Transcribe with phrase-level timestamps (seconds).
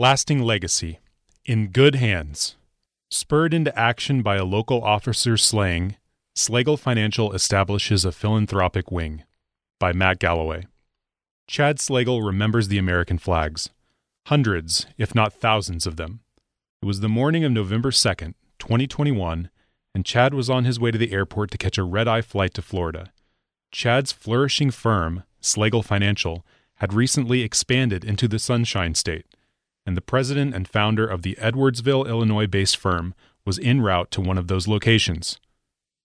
[0.00, 1.00] Lasting legacy.
[1.44, 2.54] In good hands.
[3.10, 5.96] Spurred into action by a local officer's slaying,
[6.36, 9.24] Slagle Financial establishes a philanthropic wing.
[9.80, 10.66] By Matt Galloway.
[11.48, 13.70] Chad Slagle remembers the American flags.
[14.26, 16.20] Hundreds, if not thousands of them.
[16.80, 19.50] It was the morning of November 2nd, 2021,
[19.96, 22.54] and Chad was on his way to the airport to catch a red eye flight
[22.54, 23.10] to Florida.
[23.72, 26.46] Chad's flourishing firm, Slagle Financial,
[26.76, 29.26] had recently expanded into the Sunshine State,
[29.88, 33.14] and the president and founder of the Edwardsville, Illinois based firm
[33.46, 35.40] was en route to one of those locations.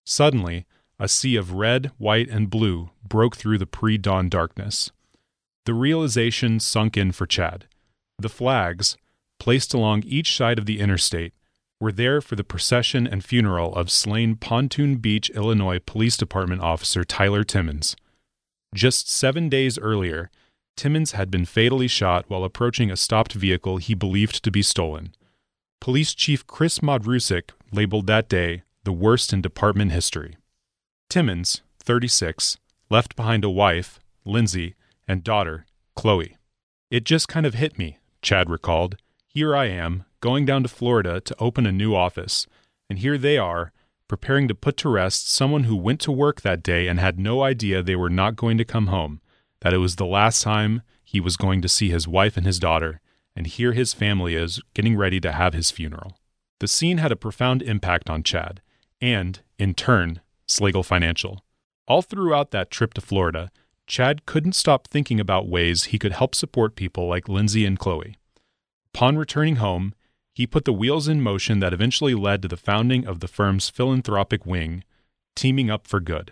[0.06, 0.66] Suddenly,
[1.00, 4.90] a sea of red, white, and blue broke through the pre dawn darkness.
[5.66, 7.66] The realization sunk in for Chad.
[8.18, 8.96] The flags,
[9.38, 11.34] placed along each side of the interstate,
[11.82, 17.04] were there for the procession and funeral of slain Pontoon Beach, Illinois Police Department officer
[17.04, 17.98] Tyler Timmons.
[18.74, 20.32] Just seven days earlier,
[20.76, 25.14] Timmons had been fatally shot while approaching a stopped vehicle he believed to be stolen.
[25.80, 30.38] Police Chief Chris Modrusik labeled that day the worst in department history.
[31.10, 32.58] Timmons, 36,
[32.90, 34.76] left behind a wife, Lindsay,
[35.08, 36.38] and daughter, Chloe.
[36.90, 38.98] It just kind of hit me, Chad recalled.
[39.28, 42.48] Here I am, going down to Florida to open a new office,
[42.90, 43.72] and here they are,
[44.08, 47.42] preparing to put to rest someone who went to work that day and had no
[47.42, 49.22] idea they were not going to come home,
[49.64, 52.60] that it was the last time he was going to see his wife and his
[52.60, 53.00] daughter,
[53.34, 56.18] and here his family is getting ready to have his funeral.
[56.60, 58.62] The scene had a profound impact on Chad,
[59.02, 61.44] and, in turn, Slagle Financial.
[61.88, 63.52] All throughout that trip to Florida,
[63.88, 68.18] Chad couldn't stop thinking about ways he could help support people like Lindsay and Chloe.
[68.94, 69.94] Upon returning home,
[70.34, 73.70] he put the wheels in motion that eventually led to the founding of the firm's
[73.70, 74.84] philanthropic wing,
[75.36, 76.32] Teaming Up for Good.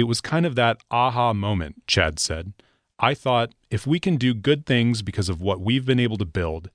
[0.00, 2.54] It was kind of that aha moment, Chad said.
[2.98, 6.24] I thought, if we can do good things because of what we've been able to
[6.24, 6.70] build,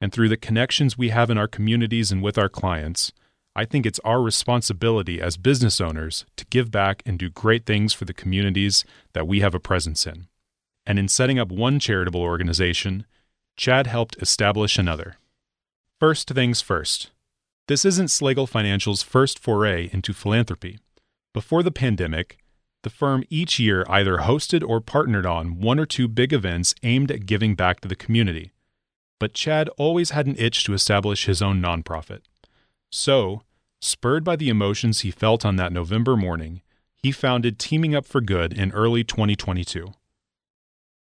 [0.00, 3.12] and through the connections we have in our communities and with our clients,
[3.54, 7.92] I think it's our responsibility as business owners to give back and do great things
[7.92, 10.28] for the communities that we have a presence in.
[10.86, 13.04] And in setting up one charitable organization,
[13.58, 15.16] Chad helped establish another.
[15.98, 17.10] First things first.
[17.68, 20.78] This isn't Slagle Financial's first foray into philanthropy.
[21.34, 22.38] Before the pandemic,
[22.82, 27.10] the firm each year either hosted or partnered on one or two big events aimed
[27.10, 28.52] at giving back to the community.
[29.18, 32.20] But Chad always had an itch to establish his own nonprofit.
[32.90, 33.42] So,
[33.80, 36.62] spurred by the emotions he felt on that November morning,
[37.02, 39.92] he founded Teaming Up for Good in early 2022.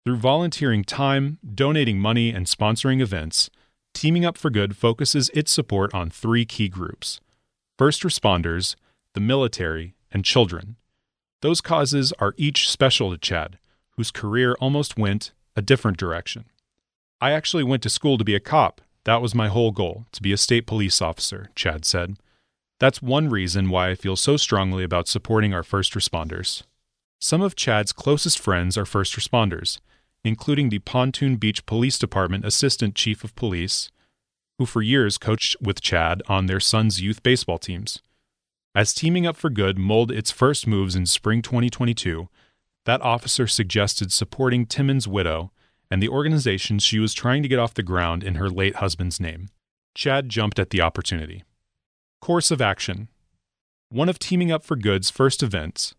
[0.05, 3.49] Through volunteering time, donating money, and sponsoring events,
[3.93, 7.19] Teaming Up for Good focuses its support on three key groups
[7.77, 8.75] first responders,
[9.13, 10.75] the military, and children.
[11.41, 13.57] Those causes are each special to Chad,
[13.95, 16.45] whose career almost went a different direction.
[17.21, 18.81] I actually went to school to be a cop.
[19.05, 22.17] That was my whole goal, to be a state police officer, Chad said.
[22.79, 26.63] That's one reason why I feel so strongly about supporting our first responders.
[27.19, 29.79] Some of Chad's closest friends are first responders,
[30.23, 33.89] including the Pontoon Beach Police Department Assistant Chief of Police,
[34.57, 38.01] who for years coached with Chad on their son's youth baseball teams.
[38.75, 42.29] As Teaming Up for Good molded its first moves in spring 2022,
[42.85, 45.51] that officer suggested supporting Timmons' widow
[45.89, 49.19] and the organization she was trying to get off the ground in her late husband's
[49.19, 49.49] name.
[49.95, 51.43] Chad jumped at the opportunity.
[52.21, 53.07] Course of action
[53.89, 55.95] One of Teaming Up for Good's first events,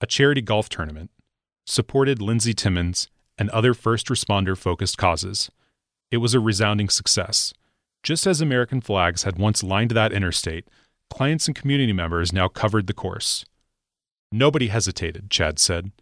[0.00, 1.10] a charity golf tournament,
[1.66, 5.50] supported Lindsay Timmons and other first responder focused causes.
[6.12, 7.52] It was a resounding success.
[8.04, 10.68] Just as American flags had once lined that interstate,
[11.14, 13.44] clients and community members now covered the course.
[14.32, 15.92] Nobody hesitated, Chad said.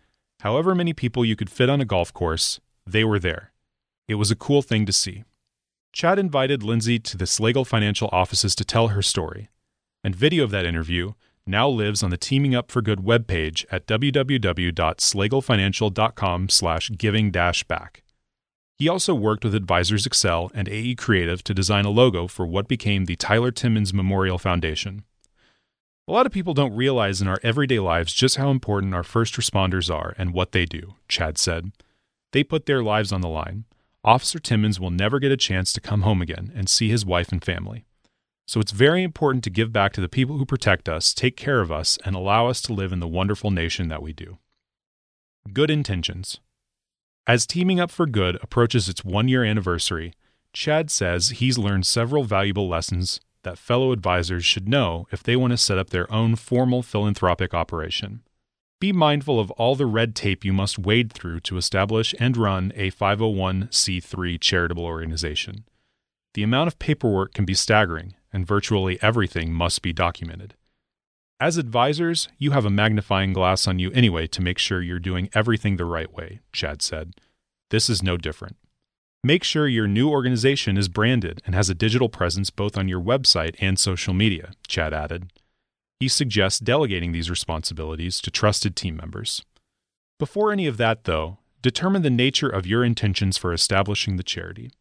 [0.40, 3.52] However many people you could fit on a golf course, they were there.
[4.08, 5.24] It was a cool thing to see.
[5.92, 9.50] Chad invited Lindsay to the Slagle Financial offices to tell her story,
[10.02, 11.12] and video of that interview
[11.46, 18.02] now lives on the Teaming Up for Good webpage at www.slagleFinancial.com slash giving back.
[18.78, 22.68] He also worked with Advisors Excel and AE Creative to design a logo for what
[22.68, 25.04] became the Tyler Timmons Memorial Foundation.
[26.08, 29.34] A lot of people don't realize in our everyday lives just how important our first
[29.34, 31.70] responders are and what they do, Chad said.
[32.32, 33.64] They put their lives on the line.
[34.04, 37.30] Officer Timmons will never get a chance to come home again and see his wife
[37.30, 37.84] and family.
[38.48, 41.60] So it's very important to give back to the people who protect us, take care
[41.60, 44.38] of us, and allow us to live in the wonderful nation that we do.
[45.52, 46.40] Good intentions.
[47.24, 50.12] As Teaming Up for Good approaches its one year anniversary,
[50.52, 55.52] Chad says he's learned several valuable lessons that fellow advisors should know if they want
[55.52, 58.22] to set up their own formal philanthropic operation.
[58.80, 62.72] Be mindful of all the red tape you must wade through to establish and run
[62.74, 65.64] a 501c3 charitable organization.
[66.34, 70.54] The amount of paperwork can be staggering, and virtually everything must be documented.
[71.40, 75.28] As advisors, you have a magnifying glass on you anyway to make sure you're doing
[75.34, 77.14] everything the right way, Chad said.
[77.70, 78.56] This is no different.
[79.24, 83.00] Make sure your new organization is branded and has a digital presence both on your
[83.00, 85.32] website and social media, Chad added.
[86.00, 89.44] He suggests delegating these responsibilities to trusted team members.
[90.18, 94.72] Before any of that, though, determine the nature of your intentions for establishing the charity.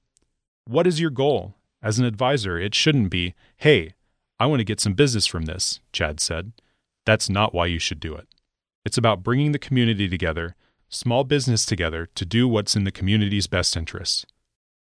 [0.66, 1.56] What is your goal?
[1.84, 3.94] As an advisor, it shouldn't be, hey,
[4.42, 6.54] I want to get some business from this, Chad said.
[7.06, 8.28] That's not why you should do it.
[8.84, 10.56] It's about bringing the community together,
[10.90, 14.26] small business together, to do what's in the community's best interests.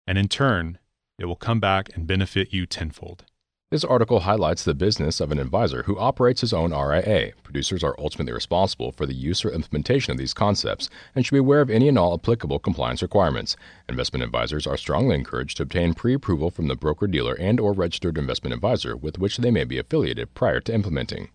[0.07, 0.79] And in turn,
[1.19, 3.25] it will come back and benefit you tenfold.
[3.73, 7.31] This article highlights the business of an advisor who operates his own RIA.
[7.41, 11.39] Producers are ultimately responsible for the use or implementation of these concepts and should be
[11.39, 13.57] aware of any and all applicable compliance requirements.
[13.89, 18.53] Investment advisors are strongly encouraged to obtain pre-approval from the broker-dealer and or registered investment
[18.53, 21.29] advisor with which they may be affiliated prior to implementing.